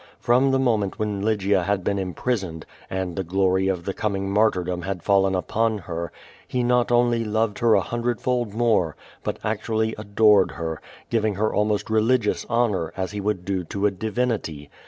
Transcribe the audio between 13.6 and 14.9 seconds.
to a divinity.